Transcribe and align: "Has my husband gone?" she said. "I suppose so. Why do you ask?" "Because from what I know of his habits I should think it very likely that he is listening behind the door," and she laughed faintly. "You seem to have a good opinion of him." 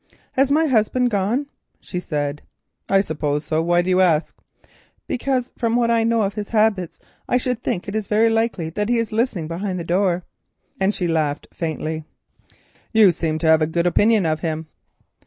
"Has 0.31 0.49
my 0.49 0.65
husband 0.65 1.11
gone?" 1.11 1.45
she 1.79 1.99
said. 1.99 2.41
"I 2.89 3.01
suppose 3.01 3.45
so. 3.45 3.61
Why 3.61 3.83
do 3.83 3.91
you 3.91 4.01
ask?" 4.01 4.35
"Because 5.05 5.51
from 5.55 5.75
what 5.75 5.91
I 5.91 6.03
know 6.03 6.23
of 6.23 6.33
his 6.33 6.49
habits 6.49 6.99
I 7.29 7.37
should 7.37 7.61
think 7.61 7.87
it 7.87 7.93
very 8.07 8.31
likely 8.31 8.71
that 8.71 8.89
he 8.89 8.97
is 8.97 9.11
listening 9.11 9.47
behind 9.47 9.77
the 9.77 9.83
door," 9.83 10.23
and 10.79 10.95
she 10.95 11.07
laughed 11.07 11.49
faintly. 11.53 12.03
"You 12.91 13.11
seem 13.11 13.37
to 13.45 13.47
have 13.47 13.61
a 13.61 13.67
good 13.67 13.85
opinion 13.85 14.25
of 14.25 14.39
him." 14.39 14.65